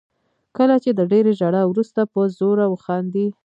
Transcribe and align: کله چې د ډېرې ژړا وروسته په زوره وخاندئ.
کله 0.57 0.75
چې 0.83 0.91
د 0.93 1.01
ډېرې 1.11 1.31
ژړا 1.39 1.63
وروسته 1.67 2.01
په 2.13 2.21
زوره 2.37 2.65
وخاندئ. 2.69 3.27